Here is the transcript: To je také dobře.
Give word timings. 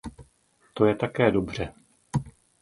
To 0.73 0.85
je 0.85 0.95
také 0.95 1.31
dobře. 1.31 1.73